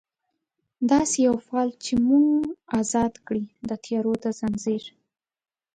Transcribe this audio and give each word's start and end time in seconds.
داسي 0.89 1.19
یو 1.27 1.35
فال 1.47 1.69
چې 1.83 1.93
موږ 2.07 2.27
ازاد 2.79 3.13
کړي، 3.27 3.45
د 3.69 3.71
تیارو 3.83 4.13
د 4.23 4.25
ځنځیر 4.39 4.83